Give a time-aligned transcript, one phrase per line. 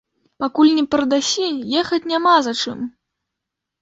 [0.43, 1.47] Пакуль не прадасі,
[1.83, 2.79] ехаць няма за чым.